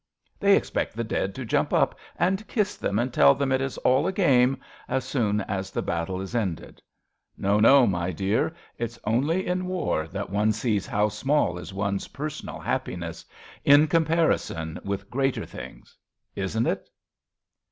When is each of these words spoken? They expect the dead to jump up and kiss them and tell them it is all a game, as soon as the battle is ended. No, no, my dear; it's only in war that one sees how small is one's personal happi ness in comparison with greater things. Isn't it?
They 0.39 0.57
expect 0.57 0.95
the 0.95 1.03
dead 1.03 1.35
to 1.35 1.45
jump 1.45 1.71
up 1.71 1.93
and 2.17 2.47
kiss 2.47 2.75
them 2.75 2.97
and 2.97 3.13
tell 3.13 3.35
them 3.35 3.51
it 3.51 3.61
is 3.61 3.77
all 3.77 4.07
a 4.07 4.11
game, 4.11 4.57
as 4.87 5.05
soon 5.05 5.41
as 5.41 5.69
the 5.69 5.83
battle 5.83 6.19
is 6.21 6.33
ended. 6.33 6.81
No, 7.37 7.59
no, 7.59 7.85
my 7.85 8.09
dear; 8.11 8.51
it's 8.79 8.97
only 9.03 9.45
in 9.45 9.67
war 9.67 10.07
that 10.07 10.31
one 10.31 10.53
sees 10.53 10.87
how 10.87 11.09
small 11.09 11.59
is 11.59 11.71
one's 11.71 12.07
personal 12.07 12.57
happi 12.59 12.97
ness 12.97 13.23
in 13.63 13.85
comparison 13.85 14.79
with 14.83 15.07
greater 15.11 15.45
things. 15.45 15.95
Isn't 16.35 16.65
it? 16.65 16.89